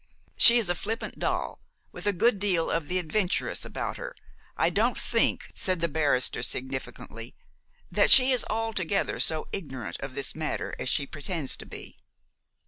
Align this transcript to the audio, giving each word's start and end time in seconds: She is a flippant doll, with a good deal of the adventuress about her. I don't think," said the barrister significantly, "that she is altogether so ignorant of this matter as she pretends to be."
She 0.35 0.57
is 0.57 0.67
a 0.67 0.73
flippant 0.73 1.19
doll, 1.19 1.59
with 1.91 2.07
a 2.07 2.11
good 2.11 2.39
deal 2.39 2.71
of 2.71 2.87
the 2.87 2.97
adventuress 2.97 3.63
about 3.63 3.97
her. 3.97 4.15
I 4.57 4.71
don't 4.71 4.97
think," 4.99 5.51
said 5.53 5.79
the 5.79 5.87
barrister 5.87 6.41
significantly, 6.41 7.35
"that 7.91 8.09
she 8.09 8.31
is 8.31 8.43
altogether 8.49 9.19
so 9.19 9.47
ignorant 9.51 9.99
of 9.99 10.15
this 10.15 10.33
matter 10.33 10.73
as 10.79 10.89
she 10.89 11.05
pretends 11.05 11.55
to 11.57 11.67
be." 11.67 11.99